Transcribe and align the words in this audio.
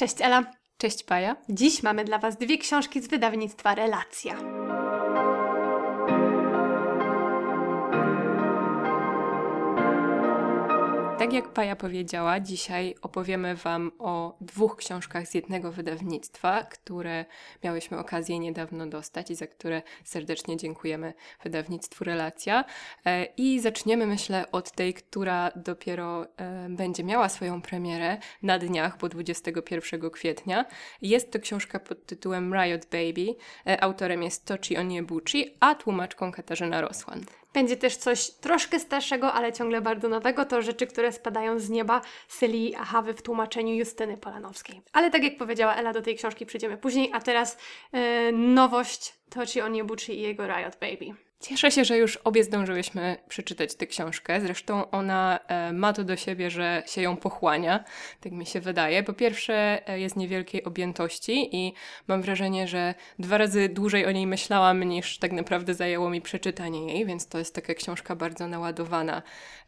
Cześć 0.00 0.16
Ela. 0.20 0.44
Cześć 0.78 1.02
Paja. 1.04 1.36
Dziś 1.48 1.82
mamy 1.82 2.04
dla 2.04 2.18
Was 2.18 2.36
dwie 2.36 2.58
książki 2.58 3.00
z 3.00 3.08
wydawnictwa 3.08 3.74
Relacja. 3.74 4.59
Tak 11.20 11.32
jak 11.32 11.48
Paja 11.48 11.76
powiedziała, 11.76 12.40
dzisiaj 12.40 12.94
opowiemy 13.02 13.54
Wam 13.54 13.92
o 13.98 14.36
dwóch 14.40 14.76
książkach 14.76 15.26
z 15.26 15.34
jednego 15.34 15.72
wydawnictwa, 15.72 16.64
które 16.64 17.24
miałyśmy 17.64 17.98
okazję 17.98 18.38
niedawno 18.38 18.86
dostać 18.86 19.30
i 19.30 19.34
za 19.34 19.46
które 19.46 19.82
serdecznie 20.04 20.56
dziękujemy 20.56 21.14
wydawnictwu 21.42 22.04
Relacja. 22.04 22.64
E, 23.06 23.24
I 23.24 23.60
zaczniemy, 23.60 24.06
myślę, 24.06 24.52
od 24.52 24.70
tej, 24.70 24.94
która 24.94 25.50
dopiero 25.56 26.26
e, 26.36 26.68
będzie 26.68 27.04
miała 27.04 27.28
swoją 27.28 27.62
premierę 27.62 28.18
na 28.42 28.58
dniach, 28.58 28.98
bo 28.98 29.08
21 29.08 30.10
kwietnia. 30.10 30.64
Jest 31.02 31.32
to 31.32 31.38
książka 31.38 31.80
pod 31.80 32.06
tytułem 32.06 32.54
Riot 32.54 32.86
Baby. 32.86 33.36
E, 33.66 33.84
autorem 33.84 34.22
jest 34.22 34.44
Tochi 34.44 34.76
Onyebuchi, 34.76 35.56
a 35.60 35.74
tłumaczką 35.74 36.32
Katarzyna 36.32 36.80
Rosłan. 36.80 37.24
Będzie 37.54 37.76
też 37.76 37.96
coś 37.96 38.30
troszkę 38.30 38.80
starszego, 38.80 39.32
ale 39.32 39.52
ciągle 39.52 39.80
bardzo 39.80 40.08
nowego. 40.08 40.44
To 40.44 40.62
rzeczy, 40.62 40.86
które 40.86 41.12
spadają 41.12 41.58
z 41.58 41.70
nieba 41.70 42.00
Syli 42.28 42.74
Ahawy 42.74 43.14
w 43.14 43.22
tłumaczeniu 43.22 43.74
Justyny 43.74 44.16
Polanowskiej. 44.16 44.82
Ale 44.92 45.10
tak 45.10 45.22
jak 45.24 45.36
powiedziała 45.36 45.74
Ela, 45.74 45.92
do 45.92 46.02
tej 46.02 46.16
książki 46.16 46.46
przyjdziemy 46.46 46.76
później, 46.76 47.10
a 47.12 47.20
teraz 47.20 47.58
yy, 47.92 48.00
nowość 48.32 49.14
Tochi 49.30 49.60
Onyebuchi 49.60 50.18
i 50.18 50.22
jego 50.22 50.46
Riot 50.46 50.76
Baby. 50.80 51.29
Cieszę 51.40 51.70
się, 51.70 51.84
że 51.84 51.98
już 51.98 52.16
obie 52.16 52.44
zdążyłyśmy 52.44 53.16
przeczytać 53.28 53.74
tę 53.74 53.86
książkę. 53.86 54.40
Zresztą 54.40 54.90
ona 54.90 55.38
e, 55.48 55.72
ma 55.72 55.92
to 55.92 56.04
do 56.04 56.16
siebie, 56.16 56.50
że 56.50 56.82
się 56.86 57.02
ją 57.02 57.16
pochłania, 57.16 57.84
tak 58.20 58.32
mi 58.32 58.46
się 58.46 58.60
wydaje. 58.60 59.02
Po 59.02 59.12
pierwsze, 59.12 59.88
e, 59.88 60.00
jest 60.00 60.16
niewielkiej 60.16 60.64
objętości 60.64 61.56
i 61.56 61.72
mam 62.08 62.22
wrażenie, 62.22 62.68
że 62.68 62.94
dwa 63.18 63.38
razy 63.38 63.68
dłużej 63.68 64.06
o 64.06 64.12
niej 64.12 64.26
myślałam, 64.26 64.84
niż 64.84 65.18
tak 65.18 65.32
naprawdę 65.32 65.74
zajęło 65.74 66.10
mi 66.10 66.20
przeczytanie 66.20 66.94
jej, 66.94 67.06
więc 67.06 67.28
to 67.28 67.38
jest 67.38 67.54
taka 67.54 67.74
książka 67.74 68.16
bardzo 68.16 68.48
naładowana 68.48 69.22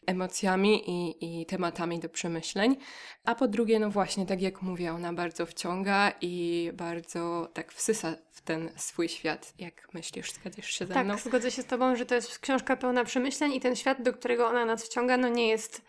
emocjami 0.07 0.91
i, 0.91 1.41
i 1.41 1.47
tematami 1.47 1.99
do 1.99 2.09
przemyśleń. 2.09 2.77
A 3.25 3.35
po 3.35 3.49
drugie, 3.49 3.79
no 3.79 3.91
właśnie, 3.91 4.27
tak 4.27 4.43
jak 4.43 4.63
mówię, 4.63 4.93
ona 4.93 5.13
bardzo 5.13 5.47
wciąga 5.47 6.13
i 6.21 6.71
bardzo 6.75 7.49
tak 7.55 7.73
wsysa 7.73 8.15
w 8.33 8.41
ten 8.41 8.71
swój 8.77 9.09
świat. 9.09 9.53
Jak 9.59 9.95
myślisz, 9.95 10.33
zgadzasz 10.33 10.71
się 10.71 10.87
ze 10.87 10.95
tak, 10.95 11.05
mną? 11.05 11.15
Tak, 11.15 11.25
zgodzę 11.25 11.51
się 11.51 11.63
z 11.63 11.67
Tobą, 11.67 11.97
że 11.97 12.07
to 12.07 12.15
jest 12.15 12.39
książka 12.39 12.77
pełna 12.77 13.05
przemyśleń 13.05 13.55
i 13.55 13.61
ten 13.61 13.77
świat, 13.77 14.03
do 14.03 14.13
którego 14.13 14.47
ona 14.49 14.65
nas 14.65 14.85
wciąga, 14.85 15.17
no 15.17 15.29
nie 15.29 15.49
jest 15.49 15.83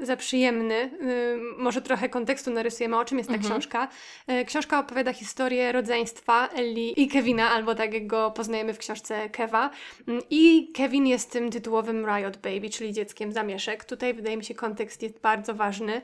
za 0.00 0.16
przyjemny. 0.16 0.74
Y, 0.74 1.38
może 1.58 1.82
trochę 1.82 2.08
kontekstu 2.08 2.50
narysujemy, 2.50 2.98
o 2.98 3.04
czym 3.04 3.18
jest 3.18 3.30
ta 3.30 3.36
mhm. 3.36 3.52
książka. 3.52 3.88
Y, 4.30 4.44
książka 4.44 4.80
opowiada 4.80 5.12
historię 5.12 5.72
rodzeństwa 5.72 6.48
Ellie 6.48 6.90
i 6.90 7.08
Kevina, 7.08 7.50
albo 7.50 7.74
tak 7.74 7.94
jak 7.94 8.06
go 8.06 8.30
poznajemy 8.30 8.74
w 8.74 8.78
książce 8.78 9.30
Keva. 9.30 9.70
Y, 10.08 10.18
I 10.30 10.72
Kevin 10.74 11.06
jest 11.06 11.30
tym 11.30 11.50
tytułowym 11.50 12.06
Riot 12.06 12.36
Baby, 12.36 12.70
czyli 12.70 12.92
dzieckiem 12.92 13.32
zamieszek. 13.32 13.84
Tutaj 13.84 14.14
wydaje 14.14 14.36
mi 14.36 14.44
się 14.44 14.54
kontekst 14.54 15.02
jest 15.02 15.20
bardzo 15.20 15.54
ważny. 15.54 16.02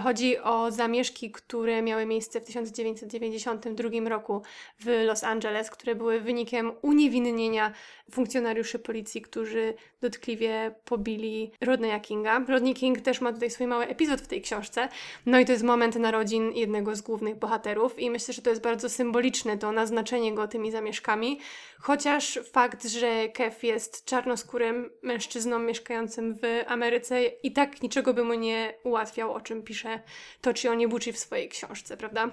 Chodzi 0.00 0.38
o 0.38 0.70
zamieszki, 0.70 1.30
które 1.30 1.82
miały 1.82 2.06
miejsce 2.06 2.40
w 2.40 2.44
1992 2.44 4.08
roku 4.08 4.42
w 4.80 5.02
Los 5.06 5.24
Angeles, 5.24 5.70
które 5.70 5.94
były 5.94 6.20
wynikiem 6.20 6.72
uniewinnienia 6.82 7.72
funkcjonariuszy 8.10 8.78
policji, 8.78 9.22
którzy 9.22 9.74
dotkliwie 10.00 10.74
pobili 10.84 11.50
Rodneya 11.60 12.00
Kinga. 12.00 12.44
Rodney 12.48 12.74
King 12.74 13.00
też 13.00 13.20
ma 13.20 13.32
tutaj 13.34 13.50
swój 13.50 13.66
mały 13.66 13.86
epizod 13.86 14.20
w 14.20 14.26
tej 14.26 14.42
książce. 14.42 14.88
No 15.26 15.38
i 15.38 15.44
to 15.44 15.52
jest 15.52 15.64
moment 15.64 15.96
narodzin 15.96 16.52
jednego 16.52 16.96
z 16.96 17.00
głównych 17.00 17.38
bohaterów 17.38 17.98
i 17.98 18.10
myślę, 18.10 18.34
że 18.34 18.42
to 18.42 18.50
jest 18.50 18.62
bardzo 18.62 18.88
symboliczne 18.88 19.58
to 19.58 19.72
naznaczenie 19.72 20.34
go 20.34 20.48
tymi 20.48 20.70
zamieszkami. 20.70 21.40
Chociaż 21.80 22.38
fakt, 22.52 22.84
że 22.84 23.28
Kev 23.28 23.56
jest 23.66 24.04
czarnoskórym 24.04 24.90
mężczyzną 25.02 25.58
mieszkającym 25.58 26.34
w 26.34 26.40
Ameryce 26.66 27.24
i 27.24 27.52
tak 27.52 27.82
niczego 27.82 28.14
by 28.14 28.24
mu 28.24 28.34
nie 28.34 28.74
ułatwiał, 28.84 29.32
o 29.32 29.40
czym 29.40 29.62
pisze 29.62 30.00
Tochi 30.40 30.68
Onyebuchi 30.68 31.12
w 31.12 31.18
swojej 31.18 31.48
książce, 31.48 31.96
prawda? 31.96 32.30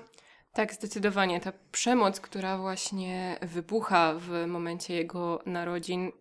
Tak, 0.54 0.74
zdecydowanie. 0.74 1.42
Ta 1.42 1.54
przemoc, 1.72 2.20
która 2.20 2.58
właśnie 2.58 3.38
wybucha 3.42 4.14
w 4.18 4.48
momencie 4.48 4.94
jego 4.94 5.42
narodzin, 5.46 6.12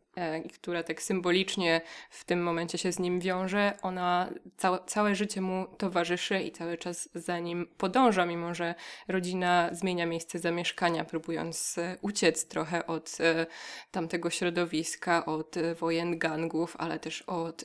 która 0.55 0.83
tak 0.83 1.03
symbolicznie 1.03 1.81
w 2.11 2.25
tym 2.25 2.43
momencie 2.43 2.79
się 2.79 2.93
z 2.93 2.99
nim 2.99 3.21
wiąże, 3.21 3.73
ona 3.83 4.31
całe, 4.57 4.79
całe 4.87 5.15
życie 5.15 5.41
mu 5.41 5.67
towarzyszy 5.79 6.41
i 6.41 6.53
cały 6.53 6.79
czas 6.79 7.09
za 7.15 7.39
nim 7.39 7.67
podąża, 7.77 8.27
mimo 8.27 8.55
że 8.55 8.75
rodzina 9.09 9.69
zmienia 9.73 10.07
miejsce 10.07 10.39
zamieszkania, 10.39 11.05
próbując 11.05 11.79
e, 11.79 11.97
uciec 12.03 12.49
trochę 12.49 12.87
od 12.87 13.17
e, 13.21 13.47
tamtego 13.91 14.31
środowiska, 14.31 15.27
od 15.27 15.55
wojen 15.81 16.19
gangów, 16.19 16.77
ale 16.79 16.99
też 16.99 17.23
od 17.23 17.65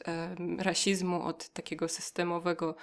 rasizmu, 0.58 1.24
od 1.24 1.50
takiego 1.50 1.88
systemowego 1.88 2.76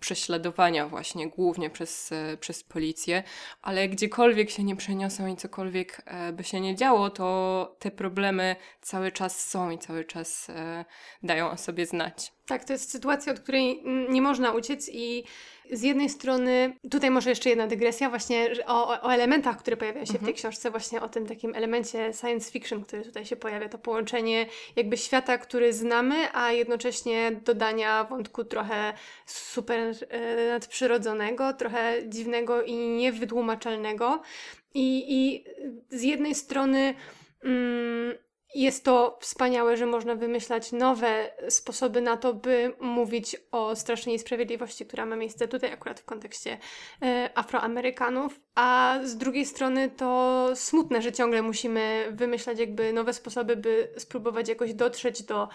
prześladowania 0.00 0.88
właśnie 0.88 1.28
głównie 1.28 1.70
przez, 1.70 2.10
przez 2.40 2.64
policję, 2.64 3.22
ale 3.62 3.88
gdziekolwiek 3.88 4.50
się 4.50 4.64
nie 4.64 4.76
przeniosą 4.76 5.26
i 5.26 5.36
cokolwiek 5.36 6.02
by 6.32 6.44
się 6.44 6.60
nie 6.60 6.76
działo, 6.76 7.10
to 7.10 7.76
te 7.78 7.90
problemy 7.90 8.56
cały 8.80 9.07
czas 9.12 9.46
są 9.46 9.70
i 9.70 9.78
cały 9.78 10.04
czas 10.04 10.50
e, 10.50 10.84
dają 11.22 11.50
o 11.50 11.56
sobie 11.56 11.86
znać. 11.86 12.32
Tak, 12.46 12.64
to 12.64 12.72
jest 12.72 12.90
sytuacja, 12.90 13.32
od 13.32 13.40
której 13.40 13.82
nie 14.08 14.22
można 14.22 14.52
uciec 14.52 14.90
i 14.92 15.24
z 15.72 15.82
jednej 15.82 16.08
strony, 16.08 16.76
tutaj 16.90 17.10
może 17.10 17.30
jeszcze 17.30 17.48
jedna 17.50 17.66
dygresja 17.66 18.10
właśnie 18.10 18.50
o, 18.66 19.02
o 19.02 19.12
elementach, 19.12 19.58
które 19.58 19.76
pojawiają 19.76 20.06
się 20.06 20.12
mhm. 20.12 20.20
w 20.20 20.24
tej 20.24 20.34
mhm. 20.34 20.36
książce, 20.36 20.70
właśnie 20.70 21.00
o 21.00 21.08
tym 21.08 21.26
takim 21.26 21.54
elemencie 21.54 22.12
science 22.12 22.52
fiction, 22.52 22.84
który 22.84 23.02
tutaj 23.02 23.26
się 23.26 23.36
pojawia, 23.36 23.68
to 23.68 23.78
połączenie 23.78 24.46
jakby 24.76 24.96
świata, 24.96 25.38
który 25.38 25.72
znamy, 25.72 26.34
a 26.34 26.52
jednocześnie 26.52 27.32
dodania 27.44 28.04
wątku 28.04 28.44
trochę 28.44 28.92
super 29.26 29.94
e, 30.08 30.48
nadprzyrodzonego, 30.48 31.52
trochę 31.52 32.08
dziwnego 32.08 32.62
i 32.62 32.74
niewytłumaczalnego. 32.74 34.22
I, 34.74 35.04
i 35.08 35.44
z 35.90 36.02
jednej 36.02 36.34
strony 36.34 36.94
mm, 37.44 38.14
jest 38.54 38.84
to 38.84 39.18
wspaniałe, 39.20 39.76
że 39.76 39.86
można 39.86 40.14
wymyślać 40.14 40.72
nowe 40.72 41.30
sposoby 41.48 42.00
na 42.00 42.16
to, 42.16 42.34
by 42.34 42.74
mówić 42.80 43.36
o 43.52 43.76
strasznej 43.76 44.12
niesprawiedliwości, 44.12 44.86
która 44.86 45.06
ma 45.06 45.16
miejsce 45.16 45.48
tutaj, 45.48 45.72
akurat 45.72 46.00
w 46.00 46.04
kontekście 46.04 46.58
e, 47.02 47.30
Afroamerykanów, 47.34 48.40
a 48.54 48.98
z 49.04 49.16
drugiej 49.16 49.46
strony 49.46 49.90
to 49.90 50.48
smutne, 50.54 51.02
że 51.02 51.12
ciągle 51.12 51.42
musimy 51.42 52.08
wymyślać 52.10 52.58
jakby 52.58 52.92
nowe 52.92 53.12
sposoby, 53.12 53.56
by 53.56 53.92
spróbować 53.96 54.48
jakoś 54.48 54.74
dotrzeć 54.74 55.22
do 55.22 55.48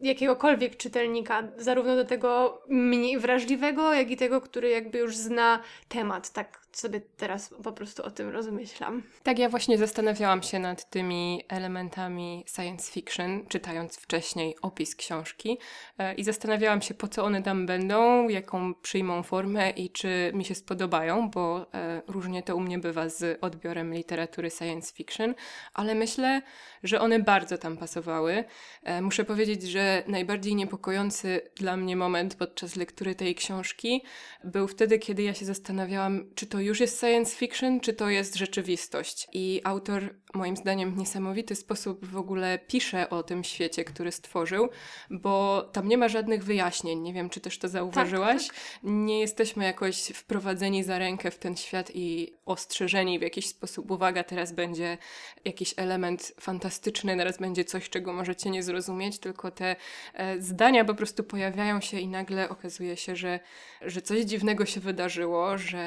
jakiegokolwiek 0.00 0.76
czytelnika, 0.76 1.42
zarówno 1.56 1.96
do 1.96 2.04
tego 2.04 2.62
mniej 2.68 3.18
wrażliwego, 3.18 3.94
jak 3.94 4.10
i 4.10 4.16
tego, 4.16 4.40
który 4.40 4.68
jakby 4.68 4.98
już 4.98 5.16
zna 5.16 5.62
temat. 5.88 6.30
Tak 6.32 6.68
sobie 6.72 7.00
teraz 7.00 7.54
po 7.64 7.72
prostu 7.72 8.02
o 8.02 8.10
tym 8.10 8.28
rozmyślam. 8.28 9.02
Tak, 9.22 9.38
ja 9.38 9.48
właśnie 9.48 9.78
zastanawiałam 9.78 10.42
się 10.42 10.58
nad 10.58 10.90
tymi 10.90 11.44
elementami 11.48 12.44
science 12.56 12.92
fiction, 12.92 13.46
czytając 13.48 13.96
wcześniej 13.96 14.56
opis 14.62 14.96
książki 14.96 15.58
e, 15.98 16.14
i 16.14 16.24
zastanawiałam 16.24 16.82
się, 16.82 16.94
po 16.94 17.08
co 17.08 17.24
one 17.24 17.42
tam 17.42 17.66
będą, 17.66 18.28
jaką 18.28 18.74
przyjmą 18.74 19.22
formę 19.22 19.70
i 19.70 19.90
czy 19.90 20.30
mi 20.34 20.44
się 20.44 20.54
spodobają, 20.54 21.30
bo 21.30 21.66
e, 21.74 22.02
różnie 22.06 22.42
to 22.42 22.56
u 22.56 22.60
mnie 22.60 22.78
bywa 22.78 23.08
z 23.08 23.38
odbiorem 23.40 23.94
literatury 23.94 24.50
science 24.50 24.94
fiction, 24.94 25.34
ale 25.74 25.94
myślę, 25.94 26.42
że 26.82 27.00
one 27.00 27.18
bardzo 27.18 27.58
tam 27.58 27.76
pasowały. 27.76 28.44
E, 28.82 29.02
muszę 29.02 29.24
powiedzieć, 29.24 29.62
że 29.62 29.77
najbardziej 30.06 30.54
niepokojący 30.54 31.40
dla 31.56 31.76
mnie 31.76 31.96
moment 31.96 32.34
podczas 32.34 32.76
lektury 32.76 33.14
tej 33.14 33.34
książki 33.34 34.02
był 34.44 34.68
wtedy, 34.68 34.98
kiedy 34.98 35.22
ja 35.22 35.34
się 35.34 35.44
zastanawiałam, 35.44 36.30
czy 36.34 36.46
to 36.46 36.60
już 36.60 36.80
jest 36.80 37.00
science 37.00 37.36
fiction, 37.36 37.80
czy 37.80 37.92
to 37.92 38.08
jest 38.08 38.36
rzeczywistość. 38.36 39.28
I 39.32 39.60
autor, 39.64 40.14
moim 40.34 40.56
zdaniem, 40.56 40.94
w 40.94 40.96
niesamowity 40.96 41.54
sposób 41.54 42.06
w 42.06 42.16
ogóle 42.16 42.58
pisze 42.66 43.10
o 43.10 43.22
tym 43.22 43.44
świecie, 43.44 43.84
który 43.84 44.12
stworzył, 44.12 44.68
bo 45.10 45.62
tam 45.72 45.88
nie 45.88 45.98
ma 45.98 46.08
żadnych 46.08 46.44
wyjaśnień. 46.44 47.00
Nie 47.00 47.12
wiem, 47.12 47.30
czy 47.30 47.40
też 47.40 47.58
to 47.58 47.68
zauważyłaś. 47.68 48.46
Tak, 48.46 48.56
tak. 48.56 48.80
Nie 48.82 49.20
jesteśmy 49.20 49.64
jakoś 49.64 49.96
wprowadzeni 49.96 50.84
za 50.84 50.98
rękę 50.98 51.30
w 51.30 51.38
ten 51.38 51.56
świat 51.56 51.90
i 51.94 52.32
ostrzeżeni 52.46 53.18
w 53.18 53.22
jakiś 53.22 53.46
sposób. 53.46 53.90
Uwaga, 53.90 54.24
teraz 54.24 54.52
będzie 54.52 54.98
jakiś 55.44 55.74
element 55.76 56.32
fantastyczny, 56.40 57.16
teraz 57.16 57.38
będzie 57.38 57.64
coś, 57.64 57.90
czego 57.90 58.12
możecie 58.12 58.50
nie 58.50 58.62
zrozumieć, 58.62 59.18
tylko 59.18 59.50
te 59.50 59.67
e, 60.14 60.40
zdania 60.40 60.84
po 60.84 60.94
prostu 60.94 61.24
pojawiają 61.24 61.80
się 61.80 62.00
i 62.00 62.08
nagle 62.08 62.48
okazuje 62.48 62.96
się, 62.96 63.16
że, 63.16 63.40
że 63.82 64.02
coś 64.02 64.20
dziwnego 64.20 64.66
się 64.66 64.80
wydarzyło, 64.80 65.58
że. 65.58 65.78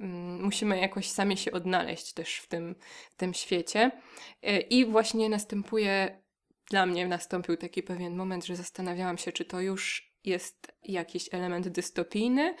Mm, 0.00 0.30
musimy 0.50 0.80
jakoś 0.80 1.10
sami 1.10 1.36
się 1.36 1.52
odnaleźć 1.52 2.12
też 2.12 2.36
w 2.36 2.46
tym, 2.46 2.74
w 3.10 3.16
tym 3.16 3.34
świecie. 3.34 3.90
E, 4.42 4.60
I 4.60 4.86
właśnie 4.86 5.28
następuje, 5.28 6.20
dla 6.70 6.86
mnie 6.86 7.06
nastąpił 7.06 7.56
taki 7.56 7.82
pewien 7.82 8.16
moment, 8.16 8.44
że 8.46 8.56
zastanawiałam 8.56 9.18
się, 9.18 9.32
czy 9.32 9.44
to 9.44 9.60
już 9.60 10.09
jest 10.24 10.72
jakiś 10.84 11.28
element 11.32 11.68
dystopijny, 11.68 12.54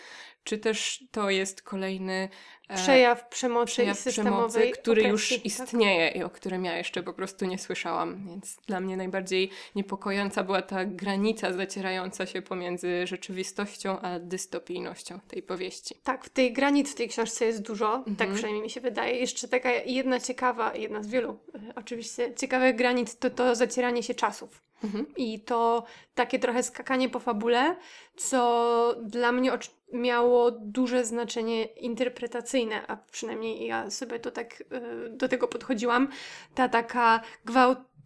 czy 0.44 0.58
też 0.58 1.04
to 1.10 1.30
jest 1.30 1.62
kolejny 1.62 2.28
e, 2.68 2.76
przejaw 2.76 3.28
przemocy 3.28 3.72
przejaw 3.72 4.04
przemocy, 4.04 4.70
który 4.70 5.02
opresji, 5.02 5.10
już 5.10 5.28
tak? 5.28 5.46
istnieje 5.46 6.08
i 6.08 6.22
o 6.22 6.30
którym 6.30 6.64
ja 6.64 6.76
jeszcze 6.76 7.02
po 7.02 7.12
prostu 7.12 7.46
nie 7.46 7.58
słyszałam. 7.58 8.26
Więc 8.26 8.56
dla 8.66 8.80
mnie 8.80 8.96
najbardziej 8.96 9.50
niepokojąca 9.74 10.44
była 10.44 10.62
ta 10.62 10.84
granica 10.84 11.52
zacierająca 11.52 12.26
się 12.26 12.42
pomiędzy 12.42 13.06
rzeczywistością 13.06 14.00
a 14.00 14.18
dystopijnością 14.18 15.20
tej 15.28 15.42
powieści. 15.42 15.94
Tak, 16.04 16.24
w 16.24 16.28
tej 16.28 16.52
granic 16.52 16.92
w 16.92 16.94
tej 16.94 17.08
książce 17.08 17.44
jest 17.44 17.62
dużo, 17.62 17.86
tak 17.86 17.98
mhm. 17.98 18.16
tak 18.16 18.32
przynajmniej 18.32 18.62
mi 18.62 18.70
się 18.70 18.80
wydaje. 18.80 19.16
Jeszcze 19.16 19.48
taka 19.48 19.72
jedna 19.72 20.20
ciekawa, 20.20 20.74
jedna 20.74 21.02
z 21.02 21.06
wielu 21.06 21.38
e, 21.54 21.74
oczywiście 21.76 22.34
ciekawych 22.34 22.76
granic 22.76 23.18
to 23.18 23.30
to 23.30 23.54
zacieranie 23.54 24.02
się 24.02 24.14
czasów. 24.14 24.69
Mhm. 24.84 25.06
I 25.16 25.40
to 25.40 25.84
takie 26.14 26.38
trochę 26.38 26.62
skakanie 26.62 27.08
po 27.08 27.18
fabule, 27.18 27.76
co 28.16 28.94
dla 29.02 29.32
mnie 29.32 29.52
miało 29.92 30.50
duże 30.50 31.04
znaczenie 31.04 31.64
interpretacyjne, 31.64 32.86
a 32.86 32.96
przynajmniej 32.96 33.66
ja 33.66 33.90
sobie 33.90 34.18
to 34.20 34.30
tak 34.30 34.60
y, 34.60 34.64
do 35.10 35.28
tego 35.28 35.48
podchodziłam. 35.48 36.08
Ta 36.54 36.68
taka 36.68 37.20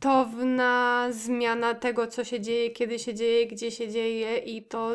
gwałtowna 0.04 1.08
zmiana 1.10 1.74
tego, 1.74 2.06
co 2.06 2.24
się 2.24 2.40
dzieje, 2.40 2.70
kiedy 2.70 2.98
się 2.98 3.14
dzieje, 3.14 3.46
gdzie 3.46 3.70
się 3.70 3.88
dzieje 3.88 4.38
i 4.38 4.62
to 4.62 4.90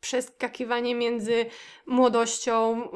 przeskakiwanie 0.00 0.94
między 0.94 1.46
młodością, 1.86 2.84
y, 2.84 2.88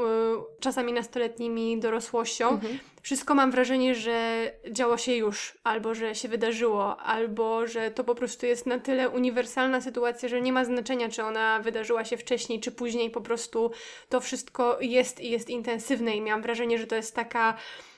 czasami 0.61 0.93
nastoletnimi, 0.93 1.79
dorosłością. 1.79 2.49
Mhm. 2.49 2.79
Wszystko 3.03 3.35
mam 3.35 3.51
wrażenie, 3.51 3.95
że 3.95 4.51
działo 4.71 4.97
się 4.99 5.15
już, 5.15 5.59
albo 5.65 5.95
że 5.95 6.15
się 6.15 6.29
wydarzyło, 6.29 6.97
albo 6.97 7.67
że 7.67 7.91
to 7.91 8.05
po 8.05 8.15
prostu 8.15 8.47
jest 8.47 8.67
na 8.67 8.79
tyle 8.79 9.09
uniwersalna 9.09 9.81
sytuacja, 9.81 10.29
że 10.29 10.41
nie 10.41 10.53
ma 10.53 10.65
znaczenia, 10.65 11.09
czy 11.09 11.25
ona 11.25 11.61
wydarzyła 11.61 12.05
się 12.05 12.17
wcześniej, 12.17 12.61
czy 12.61 12.73
później. 12.73 13.11
Po 13.11 13.21
prostu 13.21 13.71
to 14.09 14.21
wszystko 14.21 14.79
jest 14.81 15.21
i 15.21 15.31
jest 15.31 15.51
intensywne, 15.51 16.17
i 16.17 16.21
miałam 16.21 16.43
wrażenie, 16.43 16.79
że 16.79 16.87
to 16.87 16.97
jest 16.97 17.15
taka 17.15 17.57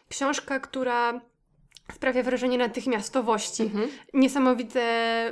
książka, 0.08 0.60
która 0.60 1.20
sprawia 1.92 2.22
wrażenie 2.22 2.58
natychmiastowości. 2.58 3.62
Mhm. 3.62 3.88
Niesamowite 4.14 4.80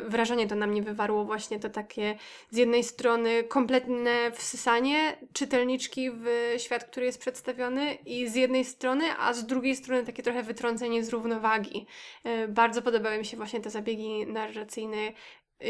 wrażenie 0.08 0.46
to 0.46 0.54
na 0.54 0.66
mnie 0.66 0.82
wywarło 0.82 1.24
właśnie 1.24 1.60
to 1.60 1.70
takie 1.70 2.18
z 2.50 2.56
jednej 2.56 2.84
strony 2.84 3.44
kompletne 3.44 4.32
wsysanie 4.32 5.16
czytelniczki 5.32 6.10
w 6.10 6.54
świat, 6.58 6.84
który 6.84 7.06
jest 7.06 7.18
przedstawiony 7.18 7.94
i 7.94 8.28
z 8.28 8.34
jednej 8.34 8.64
strony, 8.64 9.04
a 9.18 9.32
z 9.32 9.46
drugiej 9.46 9.76
strony 9.76 10.04
takie 10.04 10.22
trochę 10.22 10.42
wytrącenie 10.42 11.04
z 11.04 11.08
równowagi. 11.08 11.86
E, 12.24 12.48
bardzo 12.48 12.82
podobały 12.82 13.18
mi 13.18 13.24
się 13.24 13.36
właśnie 13.36 13.60
te 13.60 13.70
zabiegi 13.70 14.26
narracyjne 14.26 15.12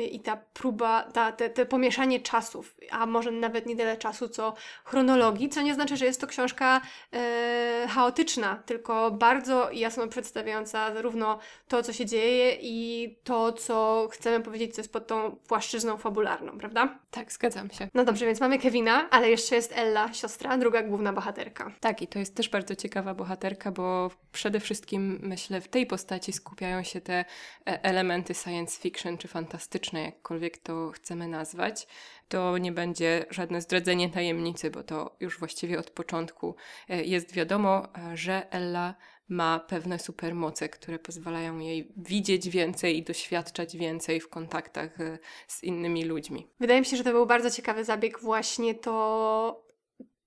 i 0.00 0.20
ta 0.20 0.36
próba, 0.36 1.02
ta, 1.02 1.32
te, 1.32 1.50
te 1.50 1.66
pomieszanie 1.66 2.20
czasów, 2.20 2.76
a 2.90 3.06
może 3.06 3.30
nawet 3.30 3.66
nie 3.66 3.76
tyle 3.76 3.96
czasu, 3.96 4.28
co 4.28 4.54
chronologii, 4.84 5.48
co 5.48 5.62
nie 5.62 5.74
znaczy, 5.74 5.96
że 5.96 6.04
jest 6.04 6.20
to 6.20 6.26
książka 6.26 6.80
e, 7.12 7.86
chaotyczna, 7.90 8.62
tylko 8.66 9.10
bardzo 9.10 9.70
jasno 9.72 10.08
przedstawiająca 10.08 10.94
zarówno 10.94 11.38
to, 11.68 11.82
co 11.82 11.92
się 11.92 12.06
dzieje 12.06 12.56
i 12.60 13.16
to, 13.24 13.52
co 13.52 14.08
chcemy 14.12 14.44
powiedzieć, 14.44 14.74
co 14.74 14.80
jest 14.80 14.92
pod 14.92 15.06
tą 15.06 15.36
płaszczyzną 15.48 15.96
fabularną, 15.96 16.58
prawda? 16.58 16.98
Tak, 17.10 17.32
zgadzam 17.32 17.70
się. 17.70 17.88
No 17.94 18.04
dobrze, 18.04 18.26
więc 18.26 18.40
mamy 18.40 18.58
Kevina, 18.58 19.10
ale 19.10 19.30
jeszcze 19.30 19.56
jest 19.56 19.72
Ella, 19.76 20.12
siostra, 20.12 20.58
druga 20.58 20.82
główna 20.82 21.12
bohaterka. 21.12 21.72
Tak, 21.80 22.02
i 22.02 22.06
to 22.06 22.18
jest 22.18 22.34
też 22.34 22.48
bardzo 22.48 22.76
ciekawa 22.76 23.14
bohaterka, 23.14 23.72
bo 23.72 24.10
przede 24.32 24.60
wszystkim 24.60 25.18
myślę, 25.22 25.60
w 25.60 25.68
tej 25.68 25.86
postaci 25.86 26.32
skupiają 26.32 26.82
się 26.82 27.00
te 27.00 27.24
e, 27.66 27.84
elementy 27.84 28.34
science 28.34 28.80
fiction 28.80 29.18
czy 29.18 29.28
fantastyczne 29.28 29.83
jakkolwiek 29.92 30.58
to 30.58 30.90
chcemy 30.90 31.28
nazwać, 31.28 31.86
to 32.28 32.58
nie 32.58 32.72
będzie 32.72 33.26
żadne 33.30 33.60
zdradzenie 33.60 34.10
tajemnicy, 34.10 34.70
bo 34.70 34.82
to 34.82 35.16
już 35.20 35.38
właściwie 35.38 35.78
od 35.78 35.90
początku 35.90 36.54
e, 36.88 37.04
jest 37.04 37.32
wiadomo, 37.32 37.88
e, 37.98 38.16
że 38.16 38.52
Ella 38.52 38.94
ma 39.28 39.60
pewne 39.60 39.98
supermoce, 39.98 40.68
które 40.68 40.98
pozwalają 40.98 41.58
jej 41.58 41.92
widzieć 41.96 42.48
więcej 42.48 42.98
i 42.98 43.02
doświadczać 43.02 43.76
więcej 43.76 44.20
w 44.20 44.28
kontaktach 44.28 45.00
e, 45.00 45.18
z 45.48 45.62
innymi 45.62 46.04
ludźmi. 46.04 46.48
Wydaje 46.60 46.80
mi 46.80 46.86
się, 46.86 46.96
że 46.96 47.04
to 47.04 47.12
był 47.12 47.26
bardzo 47.26 47.50
ciekawy 47.50 47.84
zabieg, 47.84 48.20
właśnie 48.20 48.74
to 48.74 49.63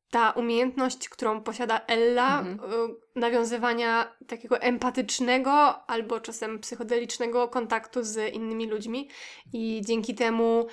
ta 0.10 0.32
umiejętność, 0.32 1.10
którą 1.10 1.42
posiada 1.42 1.82
Ella, 1.88 2.40
mhm. 2.40 2.72
Y, 2.72 2.96
nawiązywania 3.16 4.16
takiego 4.28 4.60
empatycznego 4.62 5.52
albo 5.90 6.20
czasem 6.20 6.60
psychodelicznego 6.60 7.48
kontaktu 7.48 8.04
z 8.04 8.34
innymi 8.34 8.68
ludźmi, 8.68 9.10
i 9.54 9.82
dzięki 9.86 10.16
temu 10.16 10.68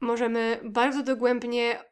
możemy 0.00 0.60
bardzo 0.64 1.02
dogłębnie 1.02 1.84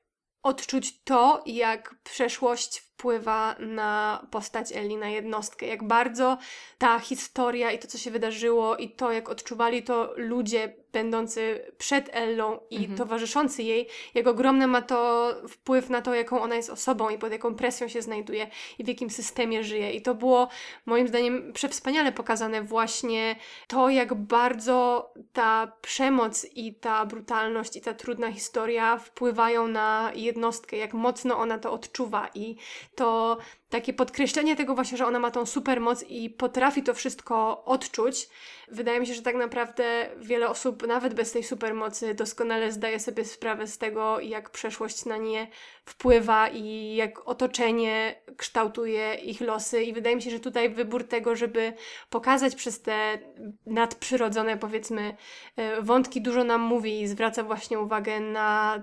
odczuć 0.42 1.02
to, 1.02 1.42
jak 1.46 1.94
przeszłość 2.04 2.78
wpływa 2.78 3.56
na 3.58 4.26
postać 4.30 4.72
Eli, 4.72 4.96
na 4.96 5.08
jednostkę. 5.08 5.66
Jak 5.66 5.86
bardzo 5.86 6.38
ta 6.78 6.98
historia 6.98 7.72
i 7.72 7.78
to, 7.78 7.88
co 7.88 7.98
się 7.98 8.10
wydarzyło, 8.10 8.76
i 8.76 8.90
to, 8.90 9.12
jak 9.12 9.28
odczuwali 9.28 9.82
to 9.82 10.12
ludzie 10.16 10.76
będący 10.98 11.72
przed 11.78 12.10
Ellą 12.12 12.60
i 12.70 12.76
mhm. 12.76 12.98
towarzyszący 12.98 13.62
jej, 13.62 13.88
jak 14.14 14.26
ogromny 14.26 14.66
ma 14.66 14.82
to 14.82 15.30
wpływ 15.48 15.90
na 15.90 16.02
to, 16.02 16.14
jaką 16.14 16.42
ona 16.42 16.54
jest 16.54 16.70
osobą 16.70 17.08
i 17.08 17.18
pod 17.18 17.32
jaką 17.32 17.54
presją 17.54 17.88
się 17.88 18.02
znajduje 18.02 18.50
i 18.78 18.84
w 18.84 18.88
jakim 18.88 19.10
systemie 19.10 19.64
żyje. 19.64 19.92
I 19.92 20.02
to 20.02 20.14
było 20.14 20.48
moim 20.86 21.08
zdaniem 21.08 21.52
przewspaniale 21.52 22.12
pokazane 22.12 22.62
właśnie 22.62 23.36
to, 23.66 23.90
jak 23.90 24.14
bardzo 24.14 25.12
ta 25.32 25.72
przemoc 25.82 26.46
i 26.54 26.74
ta 26.74 27.06
brutalność 27.06 27.76
i 27.76 27.80
ta 27.80 27.94
trudna 27.94 28.32
historia 28.32 28.98
wpływają 28.98 29.68
na 29.68 30.12
jednostkę, 30.14 30.76
jak 30.76 30.94
mocno 30.94 31.38
ona 31.38 31.58
to 31.58 31.72
odczuwa 31.72 32.28
i 32.34 32.56
to 32.94 33.38
takie 33.70 33.92
podkreślenie 33.92 34.56
tego 34.56 34.74
właśnie, 34.74 34.98
że 34.98 35.06
ona 35.06 35.18
ma 35.18 35.30
tą 35.30 35.46
supermoc 35.46 36.04
i 36.08 36.30
potrafi 36.30 36.82
to 36.82 36.94
wszystko 36.94 37.64
odczuć. 37.64 38.28
Wydaje 38.68 39.00
mi 39.00 39.06
się, 39.06 39.14
że 39.14 39.22
tak 39.22 39.36
naprawdę 39.36 40.10
wiele 40.16 40.48
osób, 40.48 40.82
nawet 40.88 41.14
bez 41.14 41.32
tej 41.32 41.44
supermocy, 41.44 42.14
doskonale 42.14 42.72
zdaje 42.72 43.00
sobie 43.00 43.24
sprawę 43.24 43.66
z 43.66 43.78
tego, 43.78 44.20
jak 44.20 44.50
przeszłość 44.50 45.04
na 45.04 45.16
nie 45.16 45.48
wpływa 45.84 46.48
i 46.48 46.94
jak 46.94 47.28
otoczenie 47.28 48.22
kształtuje 48.36 49.14
ich 49.14 49.40
losy. 49.40 49.82
I 49.82 49.92
wydaje 49.92 50.16
mi 50.16 50.22
się, 50.22 50.30
że 50.30 50.40
tutaj 50.40 50.70
wybór 50.70 51.08
tego, 51.08 51.36
żeby 51.36 51.72
pokazać 52.10 52.54
przez 52.54 52.82
te 52.82 53.18
nadprzyrodzone, 53.66 54.56
powiedzmy, 54.56 55.16
e, 55.56 55.82
wątki, 55.82 56.22
dużo 56.22 56.44
nam 56.44 56.60
mówi 56.60 57.00
i 57.00 57.08
zwraca 57.08 57.42
właśnie 57.42 57.78
uwagę 57.78 58.20
na 58.20 58.82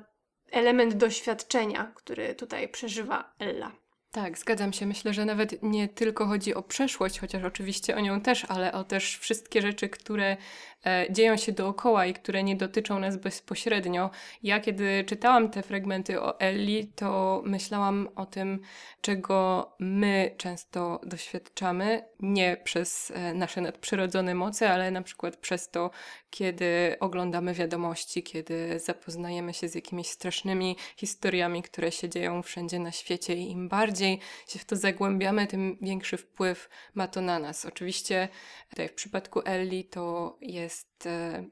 element 0.51 0.93
doświadczenia, 0.93 1.91
który 1.95 2.35
tutaj 2.35 2.69
przeżywa 2.69 3.33
Ella. 3.39 3.84
Tak, 4.15 4.37
zgadzam 4.37 4.73
się. 4.73 4.85
Myślę, 4.85 5.13
że 5.13 5.25
nawet 5.25 5.63
nie 5.63 5.87
tylko 5.87 6.25
chodzi 6.25 6.53
o 6.53 6.63
przeszłość, 6.63 7.19
chociaż 7.19 7.43
oczywiście 7.43 7.95
o 7.95 7.99
nią 7.99 8.21
też, 8.21 8.45
ale 8.45 8.73
o 8.73 8.83
też 8.83 9.17
wszystkie 9.17 9.61
rzeczy, 9.61 9.89
które 9.89 10.37
e, 10.85 11.05
dzieją 11.09 11.37
się 11.37 11.51
dookoła 11.51 12.05
i 12.05 12.13
które 12.13 12.43
nie 12.43 12.55
dotyczą 12.55 12.99
nas 12.99 13.17
bezpośrednio. 13.17 14.09
Ja, 14.43 14.59
kiedy 14.59 15.03
czytałam 15.03 15.49
te 15.49 15.61
fragmenty 15.61 16.21
o 16.21 16.39
Ellie, 16.39 16.87
to 16.95 17.41
myślałam 17.45 18.09
o 18.15 18.25
tym, 18.25 18.61
czego 19.01 19.69
my 19.79 20.35
często 20.37 21.01
doświadczamy, 21.03 22.03
nie 22.19 22.57
przez 22.63 23.11
e, 23.15 23.33
nasze 23.33 23.61
nadprzyrodzone 23.61 24.35
moce, 24.35 24.71
ale 24.71 24.91
na 24.91 25.01
przykład 25.01 25.37
przez 25.37 25.69
to, 25.69 25.91
kiedy 26.29 26.95
oglądamy 26.99 27.53
wiadomości, 27.53 28.23
kiedy 28.23 28.79
zapoznajemy 28.79 29.53
się 29.53 29.67
z 29.67 29.75
jakimiś 29.75 30.07
strasznymi 30.07 30.75
historiami, 30.97 31.63
które 31.63 31.91
się 31.91 32.09
dzieją 32.09 32.41
wszędzie 32.41 32.79
na 32.79 32.91
świecie 32.91 33.35
i 33.35 33.51
im 33.51 33.69
bardziej 33.69 34.04
się 34.47 34.59
w 34.59 34.65
to 34.65 34.75
zagłębiamy, 34.75 35.47
tym 35.47 35.77
większy 35.81 36.17
wpływ 36.17 36.69
ma 36.93 37.07
to 37.07 37.21
na 37.21 37.39
nas. 37.39 37.65
Oczywiście 37.65 38.29
tutaj 38.69 38.89
w 38.89 38.93
przypadku 38.93 39.41
Ellie 39.45 39.83
to 39.83 40.37
jest 40.41 41.05
e, 41.05 41.45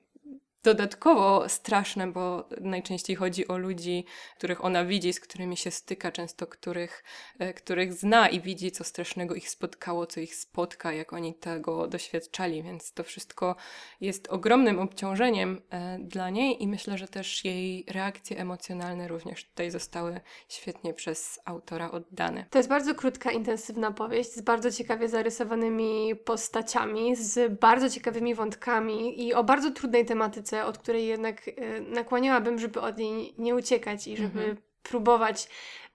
dodatkowo 0.64 1.50
straszne, 1.50 2.08
bo 2.08 2.48
najczęściej 2.62 3.16
chodzi 3.16 3.48
o 3.48 3.58
ludzi, 3.58 4.06
których 4.38 4.66
ona 4.66 4.86
widzi, 4.86 5.14
z 5.14 5.20
którymi 5.20 5.58
się 5.58 5.72
styka, 5.72 6.12
często 6.12 6.48
których, 6.48 7.04
e, 7.40 7.54
których 7.54 7.94
zna 7.94 8.30
i 8.30 8.42
widzi, 8.42 8.72
co 8.72 8.84
strasznego 8.84 9.36
ich 9.36 9.50
spotkało, 9.50 10.08
co 10.08 10.20
ich 10.20 10.36
spotka, 10.36 10.92
jak 10.92 11.14
oni 11.14 11.34
tego 11.34 11.88
doświadczali, 11.88 12.64
więc 12.64 12.94
to 12.94 13.04
wszystko 13.04 13.56
jest 14.02 14.28
ogromnym 14.28 14.80
obciążeniem 14.80 15.62
e, 15.70 16.00
dla 16.00 16.30
niej 16.30 16.64
i 16.64 16.68
myślę, 16.68 16.98
że 16.98 17.08
też 17.08 17.46
jej 17.46 17.86
reakcje 17.90 18.38
emocjonalne 18.38 19.08
również 19.08 19.46
tutaj 19.46 19.72
zostały 19.72 20.20
świetnie 20.50 20.94
przez 20.94 21.40
autora 21.46 21.92
oddane. 21.92 22.46
To 22.50 22.60
jest 22.60 22.70
bardzo 22.70 22.96
krótka, 22.96 23.32
intensywna 23.32 23.92
powieść 23.92 24.34
z 24.36 24.42
bardzo 24.42 24.72
ciekawie 24.72 25.10
zarysowanymi 25.10 26.16
postaciami, 26.16 27.16
z 27.16 27.60
bardzo 27.60 27.90
ciekawymi 27.90 28.36
wątkami 28.36 29.28
i 29.28 29.34
o 29.34 29.44
bardzo 29.44 29.72
trudnej 29.72 30.06
tematyce 30.06 30.53
od 30.62 30.78
której 30.78 31.08
jednak 31.08 31.48
e, 31.48 31.82
nakłaniałabym, 31.82 32.60
żeby 32.60 32.82
od 32.82 32.98
niej 32.98 33.34
nie 33.38 33.56
uciekać 33.56 34.08
i 34.08 34.18
żeby 34.18 34.40
mhm. 34.40 34.58
próbować 34.84 35.50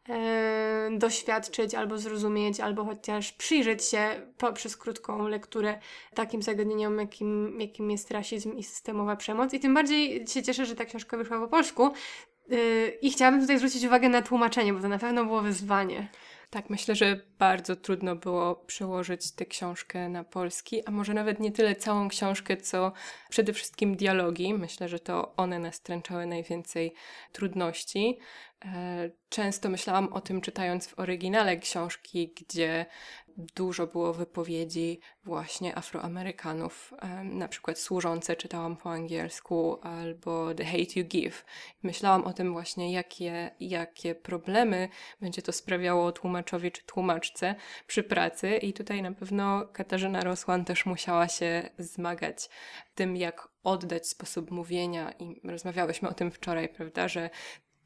e, 0.08 0.90
doświadczyć 0.92 1.74
albo 1.74 1.98
zrozumieć, 1.98 2.60
albo 2.60 2.84
chociaż 2.84 3.32
przyjrzeć 3.32 3.84
się 3.84 4.22
poprzez 4.38 4.76
krótką 4.76 5.28
lekturę 5.28 5.78
takim 6.14 6.42
zagadnieniom, 6.42 6.98
jakim, 6.98 7.60
jakim 7.60 7.90
jest 7.90 8.10
rasizm 8.10 8.56
i 8.56 8.64
systemowa 8.64 9.16
przemoc. 9.16 9.54
I 9.54 9.60
tym 9.60 9.74
bardziej 9.74 10.26
się 10.26 10.42
cieszę, 10.42 10.66
że 10.66 10.76
ta 10.76 10.84
książka 10.84 11.16
wyszła 11.16 11.40
po 11.40 11.48
polsku, 11.48 11.92
Yy, 12.48 12.98
I 13.02 13.10
chciałabym 13.10 13.40
tutaj 13.40 13.58
zwrócić 13.58 13.84
uwagę 13.84 14.08
na 14.08 14.22
tłumaczenie, 14.22 14.72
bo 14.72 14.80
to 14.80 14.88
na 14.88 14.98
pewno 14.98 15.24
było 15.24 15.40
wyzwanie. 15.40 16.08
Tak, 16.50 16.70
myślę, 16.70 16.94
że 16.94 17.20
bardzo 17.38 17.76
trudno 17.76 18.16
było 18.16 18.56
przełożyć 18.56 19.32
tę 19.32 19.46
książkę 19.46 20.08
na 20.08 20.24
polski, 20.24 20.84
a 20.86 20.90
może 20.90 21.14
nawet 21.14 21.40
nie 21.40 21.52
tyle 21.52 21.76
całą 21.76 22.08
książkę, 22.08 22.56
co 22.56 22.92
przede 23.30 23.52
wszystkim 23.52 23.96
dialogi. 23.96 24.54
Myślę, 24.54 24.88
że 24.88 24.98
to 24.98 25.36
one 25.36 25.58
nastręczały 25.58 26.26
najwięcej 26.26 26.94
trudności. 27.32 28.18
E, 28.64 29.10
często 29.28 29.68
myślałam 29.68 30.12
o 30.12 30.20
tym 30.20 30.40
czytając 30.40 30.86
w 30.86 30.98
oryginale 30.98 31.56
książki, 31.56 32.34
gdzie 32.36 32.86
dużo 33.38 33.86
było 33.86 34.14
wypowiedzi 34.14 35.00
właśnie 35.24 35.78
Afroamerykanów, 35.78 36.94
na 37.24 37.48
przykład 37.48 37.78
służące 37.78 38.36
czytałam 38.36 38.76
po 38.76 38.90
angielsku 38.90 39.78
albo 39.82 40.54
The 40.54 40.64
Hate 40.64 41.00
You 41.00 41.04
Give. 41.04 41.44
Myślałam 41.82 42.24
o 42.24 42.32
tym 42.32 42.52
właśnie, 42.52 42.92
jakie, 42.92 43.50
jakie 43.60 44.14
problemy 44.14 44.88
będzie 45.20 45.42
to 45.42 45.52
sprawiało 45.52 46.12
tłumaczowi 46.12 46.72
czy 46.72 46.84
tłumaczce 46.84 47.54
przy 47.86 48.02
pracy 48.02 48.56
i 48.56 48.72
tutaj 48.72 49.02
na 49.02 49.12
pewno 49.12 49.66
Katarzyna 49.72 50.24
Rosłan 50.24 50.64
też 50.64 50.86
musiała 50.86 51.28
się 51.28 51.70
zmagać 51.78 52.50
tym, 52.94 53.16
jak 53.16 53.48
oddać 53.62 54.08
sposób 54.08 54.50
mówienia 54.50 55.12
i 55.18 55.40
rozmawiałyśmy 55.44 56.08
o 56.08 56.14
tym 56.14 56.30
wczoraj, 56.30 56.68
prawda, 56.68 57.08
że 57.08 57.30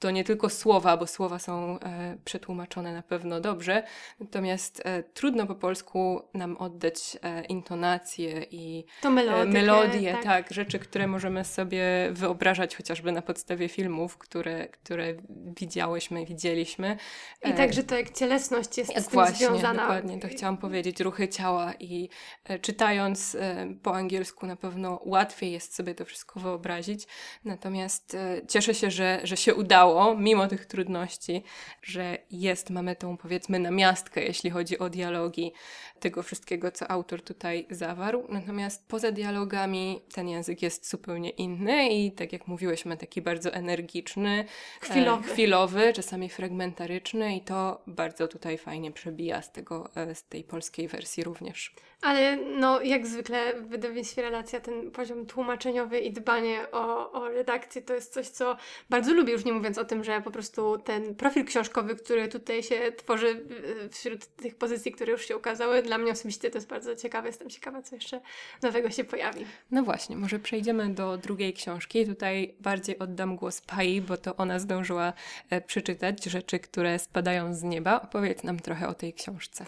to 0.02 0.10
nie 0.10 0.24
tylko 0.24 0.48
słowa, 0.48 0.96
bo 0.96 1.06
słowa 1.06 1.38
są 1.38 1.78
e, 1.80 2.16
przetłumaczone 2.24 2.92
na 2.92 3.02
pewno 3.02 3.40
dobrze, 3.40 3.82
natomiast 4.20 4.82
e, 4.84 5.02
trudno 5.02 5.46
po 5.46 5.54
polsku 5.54 6.22
nam 6.34 6.56
oddać 6.56 7.16
e, 7.22 7.44
intonacje 7.44 8.46
i 8.50 8.84
to 9.02 9.10
melodię, 9.10 9.52
melodie, 9.52 10.12
tak. 10.12 10.24
tak. 10.24 10.52
rzeczy, 10.52 10.78
które 10.78 11.06
możemy 11.06 11.44
sobie 11.44 11.84
wyobrażać 12.12 12.76
chociażby 12.76 13.12
na 13.12 13.22
podstawie 13.22 13.68
filmów, 13.68 14.18
które, 14.18 14.68
które 14.68 15.14
widziałyśmy, 15.56 16.26
widzieliśmy. 16.26 16.96
I 17.44 17.48
e, 17.48 17.52
także 17.52 17.82
to 17.82 17.96
jak 17.96 18.10
cielesność 18.10 18.78
jest 18.78 18.90
z 18.90 18.94
tym 18.94 19.12
właśnie, 19.12 19.46
związana. 19.46 19.82
dokładnie, 19.82 20.20
to 20.20 20.28
chciałam 20.28 20.56
powiedzieć, 20.56 21.00
ruchy 21.00 21.28
ciała 21.28 21.74
i 21.80 22.08
e, 22.44 22.58
czytając 22.58 23.34
e, 23.34 23.66
po 23.82 23.94
angielsku 23.94 24.46
na 24.46 24.56
pewno 24.56 25.00
łatwiej 25.04 25.52
jest 25.52 25.74
sobie 25.74 25.94
to 25.94 26.04
wszystko 26.04 26.40
wyobrazić, 26.40 27.06
natomiast 27.44 28.16
cieszę 28.48 28.74
się, 28.74 28.90
że, 28.90 29.20
że 29.24 29.36
się 29.36 29.54
udało 29.54 29.91
udało, 29.92 30.16
mimo 30.16 30.48
tych 30.48 30.66
trudności, 30.66 31.42
że 31.82 32.18
jest, 32.30 32.70
mamy 32.70 32.96
tą 32.96 33.16
powiedzmy 33.16 33.58
namiastkę, 33.58 34.22
jeśli 34.22 34.50
chodzi 34.50 34.78
o 34.78 34.90
dialogi 34.90 35.52
tego 36.00 36.22
wszystkiego, 36.22 36.70
co 36.70 36.90
autor 36.90 37.22
tutaj 37.22 37.66
zawarł. 37.70 38.26
Natomiast 38.28 38.88
poza 38.88 39.12
dialogami 39.12 40.00
ten 40.14 40.28
język 40.28 40.62
jest 40.62 40.90
zupełnie 40.90 41.30
inny 41.30 41.88
i 41.88 42.12
tak 42.12 42.32
jak 42.32 42.46
mówiłyśmy, 42.46 42.96
taki 42.96 43.22
bardzo 43.22 43.52
energiczny, 43.52 44.44
chwilowy, 44.80 45.30
e, 45.30 45.32
chwilowy 45.32 45.92
czasami 45.92 46.28
fragmentaryczny 46.28 47.36
i 47.36 47.40
to 47.40 47.82
bardzo 47.86 48.28
tutaj 48.28 48.58
fajnie 48.58 48.92
przebija 48.92 49.42
z, 49.42 49.52
tego, 49.52 49.90
e, 49.96 50.14
z 50.14 50.24
tej 50.24 50.44
polskiej 50.44 50.88
wersji 50.88 51.24
również. 51.24 51.74
Ale 52.02 52.36
no, 52.36 52.80
jak 52.80 53.06
zwykle 53.06 53.60
w 53.60 53.68
wydawnictwie 53.68 54.22
Relacja 54.22 54.60
ten 54.60 54.90
poziom 54.90 55.26
tłumaczeniowy 55.26 56.00
i 56.00 56.12
dbanie 56.12 56.66
o, 56.72 57.12
o 57.12 57.28
redakcję 57.28 57.82
to 57.82 57.94
jest 57.94 58.12
coś, 58.12 58.28
co 58.28 58.56
bardzo 58.90 59.14
lubię, 59.14 59.32
już 59.32 59.44
nie 59.44 59.52
mówiąc 59.52 59.78
o 59.78 59.84
tym, 59.84 60.04
że 60.04 60.20
po 60.20 60.30
prostu 60.30 60.78
ten 60.78 61.14
profil 61.14 61.44
książkowy, 61.44 61.96
który 61.96 62.28
tutaj 62.28 62.62
się 62.62 62.92
tworzy 62.96 63.44
wśród 63.90 64.26
tych 64.26 64.54
pozycji, 64.54 64.92
które 64.92 65.12
już 65.12 65.28
się 65.28 65.36
ukazały, 65.36 65.82
dla 65.82 65.98
mnie 65.98 66.12
osobiście 66.12 66.50
to 66.50 66.58
jest 66.58 66.68
bardzo 66.68 66.96
ciekawe. 66.96 67.28
Jestem 67.28 67.50
ciekawa, 67.50 67.82
co 67.82 67.94
jeszcze 67.94 68.20
nowego 68.62 68.90
się 68.90 69.04
pojawi. 69.04 69.46
No 69.70 69.82
właśnie, 69.82 70.16
może 70.16 70.38
przejdziemy 70.38 70.94
do 70.94 71.18
drugiej 71.18 71.54
książki. 71.54 72.06
Tutaj 72.06 72.54
bardziej 72.60 72.98
oddam 72.98 73.36
głos 73.36 73.60
Pai, 73.60 74.00
bo 74.00 74.16
to 74.16 74.36
ona 74.36 74.58
zdążyła 74.58 75.12
e, 75.50 75.60
przeczytać 75.60 76.24
rzeczy, 76.24 76.58
które 76.58 76.98
spadają 76.98 77.54
z 77.54 77.62
nieba. 77.62 78.00
Opowiedz 78.00 78.42
nam 78.42 78.60
trochę 78.60 78.88
o 78.88 78.94
tej 78.94 79.12
książce. 79.12 79.66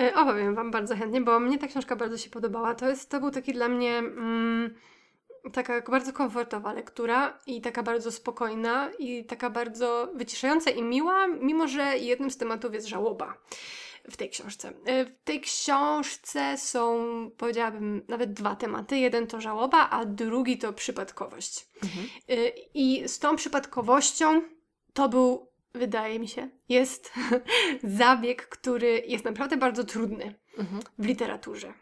E, 0.00 0.14
opowiem 0.14 0.54
Wam 0.54 0.70
bardzo 0.70 0.96
chętnie, 0.96 1.20
bo 1.20 1.40
mnie 1.40 1.58
ta 1.58 1.66
książka 1.66 1.96
bardzo 1.96 2.16
się 2.18 2.30
podobała. 2.30 2.74
To, 2.74 2.88
jest, 2.88 3.10
to 3.10 3.20
był 3.20 3.30
taki 3.30 3.52
dla 3.52 3.68
mnie 3.68 3.98
mm, 3.98 4.74
taka 5.52 5.80
bardzo 5.80 6.12
komfortowa 6.12 6.72
lektura 6.72 7.38
i 7.46 7.60
taka 7.60 7.82
bardzo 7.82 8.12
spokojna 8.12 8.90
i 8.98 9.24
taka 9.24 9.50
bardzo 9.50 10.08
wyciszająca 10.14 10.70
i 10.70 10.82
miła, 10.82 11.26
mimo 11.26 11.68
że 11.68 11.98
jednym 11.98 12.30
z 12.30 12.36
tematów 12.36 12.74
jest 12.74 12.86
żałoba 12.86 13.34
w 14.10 14.16
tej 14.16 14.30
książce. 14.30 14.72
E, 14.84 15.04
w 15.04 15.18
tej 15.24 15.40
książce 15.40 16.58
są, 16.58 17.06
powiedziałabym, 17.36 18.02
nawet 18.08 18.32
dwa 18.32 18.56
tematy. 18.56 18.98
Jeden 18.98 19.26
to 19.26 19.40
żałoba, 19.40 19.90
a 19.90 20.04
drugi 20.04 20.58
to 20.58 20.72
przypadkowość. 20.72 21.66
Mhm. 21.82 22.06
E, 22.28 22.48
I 22.74 23.08
z 23.08 23.18
tą 23.18 23.36
przypadkowością 23.36 24.42
to 24.92 25.08
był 25.08 25.51
wydaje 25.74 26.18
mi 26.18 26.28
się, 26.28 26.48
jest 26.68 27.12
zabieg, 27.82 28.48
który 28.48 29.02
jest 29.06 29.24
naprawdę 29.24 29.56
bardzo 29.56 29.84
trudny 29.84 30.34
mhm. 30.58 30.82
w 30.98 31.06
literaturze. 31.06 31.74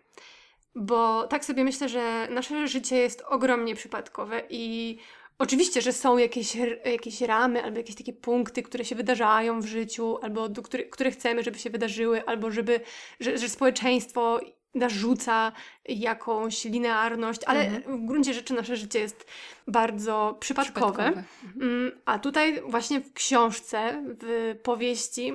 Bo 0.75 1.27
tak 1.27 1.45
sobie 1.45 1.65
myślę, 1.65 1.89
że 1.89 2.29
nasze 2.31 2.69
życie 2.69 2.97
jest 2.97 3.23
ogromnie 3.29 3.75
przypadkowe 3.75 4.43
i 4.51 4.99
oczywiście, 5.39 5.83
że 5.83 5.93
są 5.93 6.19
jakieś, 6.19 6.57
jakieś 6.85 7.21
ramy 7.21 7.65
albo 7.65 7.79
jakieś 7.79 7.97
takie 7.97 8.13
punkty, 8.13 8.63
które 8.63 8.85
się 8.85 8.95
wydarzają 8.95 9.61
w 9.61 9.67
życiu, 9.67 10.19
albo 10.23 10.49
do 10.49 10.63
który, 10.63 10.85
które 10.85 11.11
chcemy, 11.11 11.43
żeby 11.43 11.59
się 11.59 11.71
wydarzyły, 11.71 12.27
albo 12.27 12.51
żeby, 12.51 12.81
że, 13.21 13.39
że 13.39 13.49
społeczeństwo 13.49 14.41
narzuca 14.75 15.53
jakąś 15.89 16.65
linearność, 16.65 17.41
ale 17.47 17.67
mhm. 17.67 17.99
w 17.99 18.07
gruncie 18.07 18.35
rzeczy 18.35 18.55
nasze 18.55 18.77
życie 18.77 18.99
jest 18.99 19.27
bardzo 19.67 20.37
przypadkowe. 20.41 20.93
przypadkowe. 20.93 21.25
Mhm. 21.45 22.01
A 22.05 22.19
tutaj 22.19 22.63
właśnie 22.67 23.01
w 23.01 23.13
książce, 23.13 24.05
w 24.23 24.57
powieści 24.63 25.33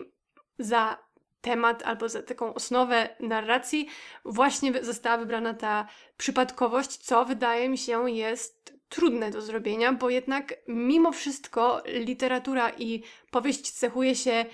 za 0.60 1.06
temat 1.42 1.84
albo 1.84 2.10
za 2.10 2.24
taką 2.24 2.54
osnowę 2.54 3.10
narracji 3.20 3.88
właśnie 4.26 4.84
została 4.84 5.18
wybrana 5.18 5.54
ta 5.54 5.88
przypadkowość, 6.18 6.98
co 6.98 7.26
wydaje 7.26 7.70
mi 7.70 7.78
się 7.78 8.12
jest 8.12 8.74
trudne 8.90 9.32
do 9.32 9.42
zrobienia, 9.42 9.94
bo 9.94 10.10
jednak 10.10 10.54
mimo 10.68 11.12
wszystko 11.12 11.84
literatura 11.86 12.72
i 12.78 13.04
powieść 13.32 13.72
cechuje 13.72 14.16
się 14.16 14.46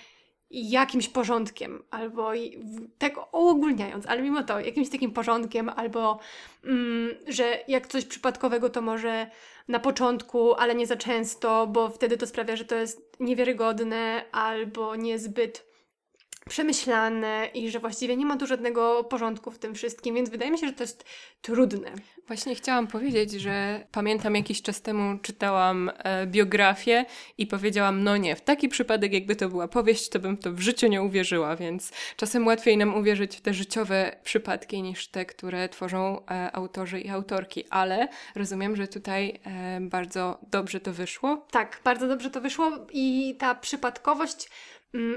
jakimś 0.52 1.08
porządkiem, 1.08 1.82
albo 1.90 2.30
tak 2.98 3.34
uogólniając, 3.34 4.06
ale 4.06 4.22
mimo 4.22 4.42
to 4.42 4.60
jakimś 4.60 4.88
takim 4.88 5.10
porządkiem, 5.10 5.68
albo 5.68 6.18
mm, 6.64 7.10
że 7.28 7.58
jak 7.68 7.86
coś 7.86 8.04
przypadkowego 8.04 8.70
to 8.70 8.82
może 8.82 9.30
na 9.68 9.80
początku, 9.80 10.54
ale 10.54 10.74
nie 10.74 10.86
za 10.86 10.96
często, 10.96 11.66
bo 11.66 11.88
wtedy 11.88 12.16
to 12.16 12.26
sprawia, 12.26 12.56
że 12.56 12.64
to 12.64 12.74
jest 12.74 13.16
niewiarygodne 13.20 14.24
albo 14.32 14.96
niezbyt 14.96 15.71
przemyślane 16.48 17.48
i 17.54 17.70
że 17.70 17.78
właściwie 17.78 18.16
nie 18.16 18.26
ma 18.26 18.36
tu 18.36 18.46
żadnego 18.46 19.04
porządku 19.04 19.50
w 19.50 19.58
tym 19.58 19.74
wszystkim, 19.74 20.14
więc 20.14 20.30
wydaje 20.30 20.50
mi 20.50 20.58
się, 20.58 20.66
że 20.66 20.72
to 20.72 20.82
jest 20.82 21.04
trudne. 21.42 21.92
Właśnie 22.26 22.54
chciałam 22.54 22.86
powiedzieć, 22.86 23.32
że 23.32 23.86
pamiętam 23.92 24.34
jakiś 24.34 24.62
czas 24.62 24.82
temu 24.82 25.18
czytałam 25.18 25.90
e, 25.98 26.26
biografię 26.26 27.04
i 27.38 27.46
powiedziałam, 27.46 28.04
no 28.04 28.16
nie, 28.16 28.36
w 28.36 28.40
taki 28.40 28.68
przypadek 28.68 29.12
jakby 29.12 29.36
to 29.36 29.48
była 29.48 29.68
powieść, 29.68 30.08
to 30.08 30.18
bym 30.18 30.36
to 30.36 30.52
w 30.52 30.60
życiu 30.60 30.86
nie 30.86 31.02
uwierzyła, 31.02 31.56
więc 31.56 31.92
czasem 32.16 32.46
łatwiej 32.46 32.76
nam 32.76 32.94
uwierzyć 32.94 33.36
w 33.36 33.40
te 33.40 33.54
życiowe 33.54 34.16
przypadki 34.24 34.82
niż 34.82 35.08
te, 35.08 35.26
które 35.26 35.68
tworzą 35.68 36.26
e, 36.26 36.52
autorzy 36.52 37.00
i 37.00 37.08
autorki, 37.08 37.64
ale 37.70 38.08
rozumiem, 38.34 38.76
że 38.76 38.88
tutaj 38.88 39.40
e, 39.44 39.78
bardzo 39.80 40.38
dobrze 40.50 40.80
to 40.80 40.92
wyszło. 40.92 41.46
Tak, 41.50 41.80
bardzo 41.84 42.08
dobrze 42.08 42.30
to 42.30 42.40
wyszło 42.40 42.70
i 42.92 43.36
ta 43.38 43.54
przypadkowość 43.54 44.48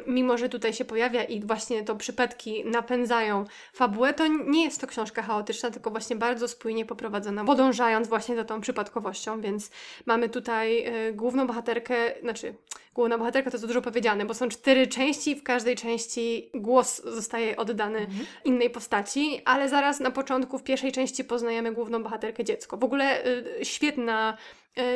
mimo 0.07 0.37
że 0.37 0.49
tutaj 0.49 0.73
się 0.73 0.85
pojawia 0.85 1.23
i 1.23 1.41
właśnie 1.41 1.83
to 1.83 1.95
przypadki 1.95 2.65
napędzają 2.65 3.45
fabułę, 3.73 4.13
to 4.13 4.27
nie 4.27 4.63
jest 4.63 4.81
to 4.81 4.87
książka 4.87 5.21
chaotyczna, 5.21 5.71
tylko 5.71 5.91
właśnie 5.91 6.15
bardzo 6.15 6.47
spójnie 6.47 6.85
poprowadzona, 6.85 7.45
podążając 7.45 8.07
właśnie 8.07 8.35
za 8.35 8.43
tą 8.43 8.61
przypadkowością, 8.61 9.41
więc 9.41 9.71
mamy 10.05 10.29
tutaj 10.29 10.87
y, 11.07 11.13
główną 11.13 11.47
bohaterkę, 11.47 11.95
znaczy 12.21 12.55
główna 12.93 13.17
bohaterka 13.17 13.51
to 13.51 13.57
jest 13.57 13.67
dużo 13.67 13.81
powiedziane, 13.81 14.25
bo 14.25 14.33
są 14.33 14.49
cztery 14.49 14.87
części, 14.87 15.35
w 15.35 15.43
każdej 15.43 15.75
części 15.75 16.49
głos 16.53 17.03
zostaje 17.03 17.57
oddany 17.57 17.99
mhm. 17.99 18.25
innej 18.45 18.69
postaci, 18.69 19.41
ale 19.45 19.69
zaraz 19.69 19.99
na 19.99 20.11
początku, 20.11 20.57
w 20.57 20.63
pierwszej 20.63 20.91
części 20.91 21.23
poznajemy 21.23 21.71
główną 21.71 22.03
bohaterkę 22.03 22.43
dziecko. 22.43 22.77
W 22.77 22.83
ogóle 22.83 23.25
y, 23.25 23.65
świetna 23.65 24.37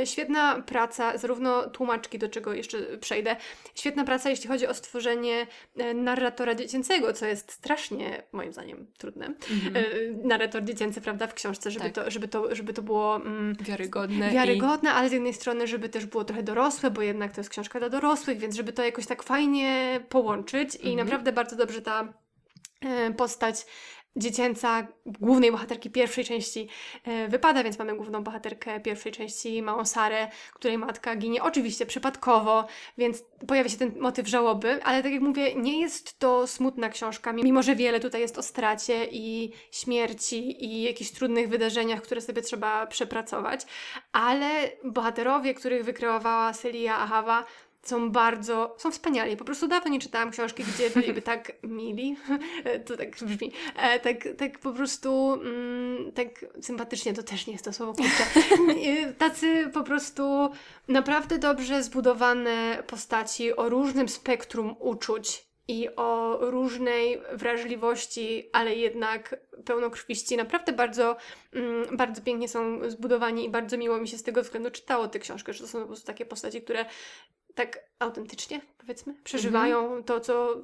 świetna 0.06 0.62
praca, 0.62 1.18
zarówno 1.18 1.70
tłumaczki, 1.70 2.20
do 2.20 2.30
czego 2.30 2.54
jeszcze 2.54 2.98
przejdę, 2.98 3.36
świetna 3.76 4.04
praca, 4.04 4.30
jeśli 4.30 4.48
chodzi 4.48 4.68
o 4.68 4.74
stworzenie 4.74 5.48
e, 5.78 5.94
narratora 5.94 6.56
dziecięcego, 6.56 7.14
co 7.14 7.26
jest 7.26 7.52
strasznie, 7.52 8.24
moim 8.32 8.54
zdaniem, 8.54 8.88
trudne. 8.98 9.26
Mhm. 9.26 9.86
Narrator 10.28 10.64
dziecięcy, 10.64 11.02
prawda, 11.02 11.28
w 11.28 11.34
książce, 11.34 11.72
żeby, 11.72 11.86
tak. 11.86 12.06
to, 12.06 12.12
żeby, 12.12 12.28
to, 12.28 12.56
żeby 12.56 12.74
to 12.74 12.82
było 12.82 13.16
mm, 13.16 13.56
wiarygodne. 13.62 14.32
Wiarygodne, 14.32 14.90
i... 14.90 14.94
ale 14.94 15.10
z 15.10 15.12
jednej 15.12 15.34
strony, 15.34 15.68
żeby 15.68 15.90
też 15.90 16.06
było 16.06 16.24
trochę 16.24 16.44
dorosłe, 16.44 16.92
bo 16.92 17.02
jednak 17.02 17.32
to 17.32 17.42
jest 17.42 17.50
książka 17.50 17.80
dla 17.80 17.90
dorosłych, 17.90 18.38
więc 18.38 18.56
żeby 18.56 18.74
to 18.74 18.84
jakoś 18.84 19.06
tak 19.06 19.24
fajnie 19.24 20.00
połączyć 20.10 20.76
i 20.76 20.90
mhm. 20.90 20.96
naprawdę 20.96 21.32
bardzo 21.32 21.56
dobrze 21.56 21.82
ta 21.82 22.14
postać 23.18 23.66
dziecięca 24.16 24.88
głównej 25.06 25.52
bohaterki 25.52 25.90
pierwszej 25.90 26.26
części 26.26 26.68
e, 27.04 27.28
wypada, 27.28 27.64
więc 27.64 27.80
mamy 27.80 27.96
główną 27.96 28.24
bohaterkę 28.24 28.80
pierwszej 28.80 29.12
części, 29.12 29.62
małą 29.62 29.86
Sarę, 29.86 30.28
której 30.54 30.78
matka 30.78 31.16
ginie 31.16 31.44
oczywiście 31.44 31.86
przypadkowo, 31.86 32.68
więc 32.98 33.24
pojawia 33.48 33.70
się 33.70 33.78
ten 33.78 34.00
motyw 34.00 34.28
żałoby, 34.28 34.84
ale 34.84 35.04
tak 35.04 35.12
jak 35.12 35.22
mówię, 35.22 35.56
nie 35.56 35.82
jest 35.82 36.20
to 36.20 36.48
smutna 36.48 36.90
książka, 36.90 37.34
mimo 37.34 37.64
że 37.64 37.76
wiele 37.76 38.00
tutaj 38.00 38.22
jest 38.22 38.38
o 38.38 38.44
stracie 38.44 39.06
i 39.12 39.52
śmierci 39.72 40.66
i 40.66 40.84
jakichś 40.84 41.12
trudnych 41.12 41.50
wydarzeniach, 41.50 42.02
które 42.02 42.22
sobie 42.22 42.42
trzeba 42.42 42.88
przepracować, 42.88 43.62
ale 44.12 44.72
bohaterowie, 44.84 45.54
których 45.54 45.86
wykreowała 45.86 46.54
Celia 46.54 46.98
Ahawa, 46.98 47.46
są 47.82 48.12
bardzo, 48.12 48.76
są 48.78 48.92
wspaniali. 48.92 49.38
Po 49.38 49.46
prostu 49.46 49.68
dawno 49.68 49.92
nie 49.92 50.00
czytałam 50.00 50.32
książki, 50.32 50.64
gdzie 50.64 50.90
byliby 50.90 51.22
tak 51.22 51.52
mili, 51.64 52.16
to 52.86 52.98
tak 52.98 53.12
brzmi, 53.12 53.52
e, 53.76 54.00
tak, 54.00 54.28
tak 54.38 54.60
po 54.60 54.72
prostu, 54.72 55.34
mm, 55.34 56.12
tak 56.12 56.46
sympatycznie, 56.62 57.14
to 57.14 57.24
też 57.24 57.48
nie 57.48 57.54
jest 57.54 57.66
to 57.66 57.74
słowo, 57.74 57.94
kurczę. 57.94 58.24
Tacy 59.18 59.70
po 59.74 59.84
prostu 59.84 60.50
naprawdę 60.88 61.38
dobrze 61.38 61.84
zbudowane 61.84 62.84
postaci 62.88 63.56
o 63.56 63.70
różnym 63.70 64.10
spektrum 64.10 64.76
uczuć 64.80 65.50
i 65.68 65.90
o 65.96 66.38
różnej 66.42 67.22
wrażliwości, 67.34 68.50
ale 68.54 68.76
jednak 68.76 69.36
pełnokrwiści. 69.66 70.38
Naprawdę 70.38 70.74
bardzo, 70.74 71.18
mm, 71.54 71.98
bardzo 71.98 72.22
pięknie 72.22 72.50
są 72.50 72.90
zbudowani 72.90 73.46
i 73.46 73.50
bardzo 73.50 73.78
miło 73.78 73.98
mi 73.98 74.08
się 74.08 74.18
z 74.18 74.24
tego 74.24 74.44
względu 74.44 74.72
czytało 74.72 75.08
tę 75.08 75.20
książkę, 75.20 75.54
że 75.54 75.60
to 75.60 75.68
są 75.68 75.80
po 75.80 75.86
prostu 75.86 76.08
takie 76.08 76.26
postaci, 76.26 76.62
które 76.62 76.86
tak 77.60 77.80
autentycznie, 78.00 78.62
powiedzmy, 78.78 79.16
przeżywają 79.24 79.88
mm 79.88 80.02
-hmm. 80.02 80.06
to, 80.06 80.20
co, 80.20 80.56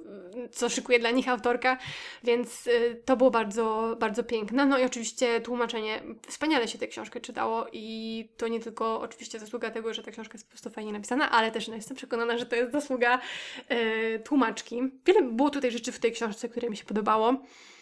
co 0.52 0.70
szykuje 0.70 1.00
dla 1.00 1.12
nich 1.12 1.30
autorka, 1.30 1.78
więc 2.24 2.68
y, 2.68 3.02
to 3.06 3.18
było 3.18 3.32
bardzo, 3.32 3.96
bardzo 4.00 4.24
piękne. 4.24 4.66
No 4.66 4.78
i 4.78 4.84
oczywiście 4.84 5.42
tłumaczenie, 5.42 6.02
wspaniale 6.28 6.68
się 6.68 6.78
tę 6.78 6.88
książkę 6.88 7.22
czytało 7.22 7.68
i 7.74 8.28
to 8.38 8.48
nie 8.48 8.60
tylko 8.60 9.02
oczywiście 9.02 9.40
zasługa 9.40 9.72
tego, 9.72 9.94
że 9.94 10.04
ta 10.04 10.12
książka 10.12 10.34
jest 10.34 10.46
po 10.46 10.50
prostu 10.50 10.70
fajnie 10.70 10.94
napisana, 10.94 11.32
ale 11.32 11.52
też 11.52 11.68
no, 11.68 11.76
jestem 11.76 11.98
przekonana, 11.98 12.38
że 12.38 12.46
to 12.46 12.56
jest 12.56 12.72
zasługa 12.72 13.20
y, 13.72 14.20
tłumaczki. 14.20 14.82
Wiele 15.06 15.22
było 15.22 15.50
tutaj 15.50 15.72
rzeczy 15.72 15.92
w 15.92 16.00
tej 16.00 16.12
książce, 16.12 16.50
które 16.50 16.70
mi 16.70 16.78
się 16.78 16.86
podobało. 16.86 17.36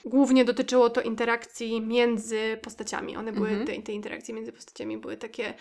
Głównie 0.05 0.46
dotyczyło 0.46 0.89
to 0.89 1.01
interakcji 1.01 1.82
między 1.82 2.58
postaciami. 2.62 3.17
One 3.17 3.32
były, 3.32 3.50
-hmm. 3.50 3.65
te, 3.65 3.82
te 3.82 3.91
interakcje 3.91 4.34
między 4.34 4.51
postaciami 4.51 4.98
były 4.98 5.17
takie 5.17 5.53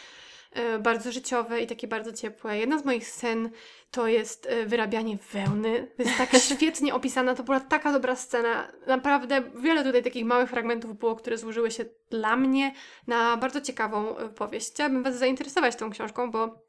bardzo 0.80 1.12
życiowe 1.12 1.60
i 1.60 1.66
takie 1.66 1.88
bardzo 1.88 2.12
ciepłe. 2.12 2.58
Jedna 2.58 2.78
z 2.78 2.84
moich 2.84 3.08
scen 3.08 3.50
to 3.90 4.08
jest 4.08 4.46
e, 4.46 4.66
wyrabianie 4.66 5.18
wełny. 5.32 5.88
To 5.96 6.02
jest 6.02 6.18
tak 6.18 6.30
świetnie 6.56 6.94
opisana, 6.94 7.34
to 7.34 7.42
była 7.42 7.60
taka 7.60 7.92
dobra 7.92 8.16
scena. 8.16 8.72
Naprawdę 8.86 9.42
wiele 9.56 9.84
tutaj 9.84 10.02
takich 10.02 10.24
małych 10.24 10.50
fragmentów 10.50 10.98
było, 10.98 11.16
które 11.16 11.38
złożyły 11.38 11.70
się 11.70 11.84
dla 12.10 12.36
mnie 12.36 12.74
na 13.06 13.36
bardzo 13.36 13.60
ciekawą 13.60 14.16
e, 14.16 14.28
powieść. 14.28 14.70
Chciałabym 14.70 15.02
Was 15.02 15.18
zainteresować 15.18 15.76
tą 15.76 15.90
książką, 15.90 16.30
bo 16.30 16.62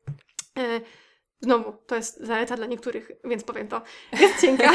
Znowu, 1.43 1.73
to 1.87 1.95
jest 1.95 2.19
zaleta 2.19 2.55
dla 2.55 2.65
niektórych, 2.65 3.11
więc 3.23 3.43
powiem 3.43 3.67
to. 3.67 3.81
Jest 4.19 4.41
cienka. 4.41 4.71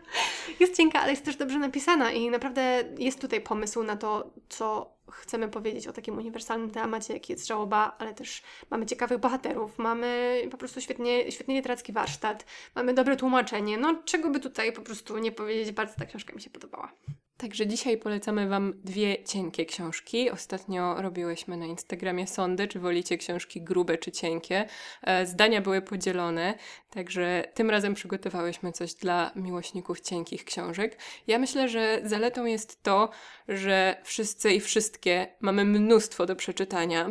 jest 0.60 0.76
cienka, 0.76 1.00
ale 1.00 1.10
jest 1.10 1.24
też 1.24 1.36
dobrze 1.36 1.58
napisana 1.58 2.12
i 2.12 2.30
naprawdę 2.30 2.84
jest 2.98 3.20
tutaj 3.20 3.40
pomysł 3.40 3.82
na 3.82 3.96
to, 3.96 4.34
co 4.48 4.96
chcemy 5.10 5.48
powiedzieć 5.48 5.88
o 5.88 5.92
takim 5.92 6.18
uniwersalnym 6.18 6.70
temacie, 6.70 7.14
jaki 7.14 7.32
jest 7.32 7.46
żałoba, 7.46 7.96
ale 7.98 8.14
też 8.14 8.42
mamy 8.70 8.86
ciekawych 8.86 9.18
bohaterów, 9.18 9.78
mamy 9.78 10.40
po 10.50 10.56
prostu 10.56 10.80
świetnie, 10.80 11.32
świetnie 11.32 11.54
literacki 11.54 11.92
warsztat, 11.92 12.46
mamy 12.74 12.94
dobre 12.94 13.16
tłumaczenie. 13.16 13.78
No, 13.78 14.02
czego 14.04 14.30
by 14.30 14.40
tutaj 14.40 14.72
po 14.72 14.82
prostu 14.82 15.18
nie 15.18 15.32
powiedzieć, 15.32 15.72
bardzo 15.72 15.94
ta 15.98 16.06
książka 16.06 16.34
mi 16.34 16.40
się 16.40 16.50
podobała. 16.50 16.92
Także 17.40 17.66
dzisiaj 17.66 17.98
polecamy 17.98 18.48
Wam 18.48 18.72
dwie 18.84 19.24
cienkie 19.24 19.66
książki. 19.66 20.30
Ostatnio 20.30 21.02
robiłyśmy 21.02 21.56
na 21.56 21.66
Instagramie 21.66 22.26
sądy, 22.26 22.68
czy 22.68 22.80
wolicie 22.80 23.18
książki 23.18 23.62
grube 23.62 23.98
czy 23.98 24.12
cienkie. 24.12 24.66
E, 25.02 25.26
zdania 25.26 25.60
były 25.60 25.82
podzielone, 25.82 26.54
także 26.90 27.44
tym 27.54 27.70
razem 27.70 27.94
przygotowałyśmy 27.94 28.72
coś 28.72 28.94
dla 28.94 29.30
miłośników 29.36 30.00
cienkich 30.00 30.44
książek. 30.44 30.98
Ja 31.26 31.38
myślę, 31.38 31.68
że 31.68 32.00
zaletą 32.04 32.44
jest 32.44 32.82
to, 32.82 33.10
że 33.48 33.96
wszyscy 34.04 34.52
i 34.52 34.60
wszystkie 34.60 35.26
mamy 35.40 35.64
mnóstwo 35.64 36.26
do 36.26 36.36
przeczytania. 36.36 37.10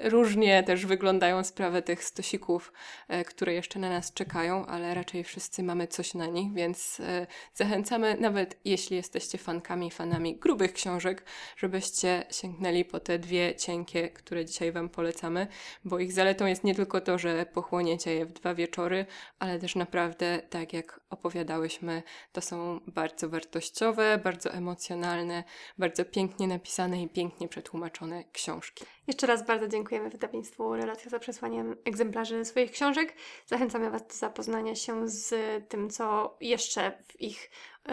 Różnie 0.00 0.62
też 0.62 0.86
wyglądają 0.86 1.44
sprawy 1.44 1.82
tych 1.82 2.04
stosików, 2.04 2.72
e, 3.08 3.24
które 3.24 3.54
jeszcze 3.54 3.78
na 3.78 3.90
nas 3.90 4.12
czekają, 4.12 4.66
ale 4.66 4.94
raczej 4.94 5.24
wszyscy 5.24 5.62
mamy 5.62 5.86
coś 5.86 6.14
na 6.14 6.26
nich, 6.26 6.52
więc 6.52 7.00
e, 7.00 7.26
zachęcamy, 7.54 8.16
nawet 8.20 8.58
jeśli 8.64 8.96
jesteście 8.96 9.38
fanami 9.38 9.51
fankami, 9.52 9.90
fanami 9.90 10.36
grubych 10.36 10.72
książek, 10.72 11.24
żebyście 11.56 12.24
sięgnęli 12.30 12.84
po 12.84 13.00
te 13.00 13.18
dwie 13.18 13.54
cienkie, 13.54 14.08
które 14.08 14.44
dzisiaj 14.44 14.72
Wam 14.72 14.88
polecamy, 14.88 15.46
bo 15.84 15.98
ich 15.98 16.12
zaletą 16.12 16.46
jest 16.46 16.64
nie 16.64 16.74
tylko 16.74 17.00
to, 17.00 17.18
że 17.18 17.46
pochłoniecie 17.46 18.14
je 18.14 18.26
w 18.26 18.32
dwa 18.32 18.54
wieczory, 18.54 19.06
ale 19.38 19.58
też 19.58 19.74
naprawdę, 19.74 20.42
tak 20.50 20.72
jak 20.72 21.00
opowiadałyśmy, 21.10 22.02
to 22.32 22.40
są 22.40 22.80
bardzo 22.86 23.28
wartościowe, 23.28 24.18
bardzo 24.18 24.52
emocjonalne, 24.52 25.44
bardzo 25.78 26.04
pięknie 26.04 26.48
napisane 26.48 27.02
i 27.02 27.08
pięknie 27.08 27.48
przetłumaczone 27.48 28.24
książki. 28.32 28.84
Jeszcze 29.06 29.26
raz 29.26 29.46
bardzo 29.46 29.68
dziękujemy 29.68 30.10
wydawnictwu 30.10 30.76
Relacja 30.76 31.10
za 31.10 31.18
przesłaniem 31.18 31.76
egzemplarzy 31.84 32.44
swoich 32.44 32.70
książek. 32.70 33.14
Zachęcamy 33.46 33.90
Was 33.90 34.06
do 34.06 34.14
zapoznania 34.14 34.74
się 34.74 35.08
z 35.08 35.34
tym, 35.68 35.90
co 35.90 36.36
jeszcze 36.40 36.92
w 37.08 37.20
ich 37.20 37.50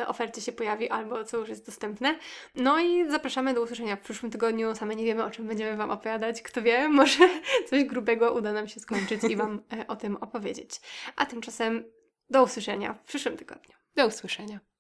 ofercie 0.08 0.42
się 0.42 0.52
pojawi 0.52 0.90
albo 0.90 1.24
co 1.24 1.38
już 1.38 1.50
jest 1.50 1.66
dostępne. 1.66 2.16
No 2.56 2.80
i 2.80 3.10
zapraszamy 3.10 3.54
do 3.54 3.62
usłyszenia 3.62 3.96
w 3.96 4.02
przyszłym 4.02 4.32
tygodniu. 4.32 4.76
Same 4.76 4.96
nie 4.96 5.06
wiemy, 5.06 5.24
o 5.24 5.32
czym 5.32 5.48
będziemy 5.48 5.78
Wam 5.78 5.92
opowiadać. 5.92 6.42
Kto 6.42 6.62
wie, 6.62 6.90
może 7.00 7.30
coś 7.70 7.84
grubego 7.84 8.34
uda 8.34 8.54
nam 8.54 8.68
się 8.68 8.80
skończyć 8.80 9.24
i 9.24 9.36
Wam 9.36 9.62
e, 9.74 9.88
o 9.88 9.96
tym 9.96 10.16
opowiedzieć. 10.16 10.82
A 11.16 11.26
tymczasem 11.26 11.84
do 12.30 12.44
usłyszenia 12.44 12.94
w 12.94 13.04
przyszłym 13.04 13.38
tygodniu. 13.38 13.76
Do 13.96 14.08
usłyszenia. 14.08 14.70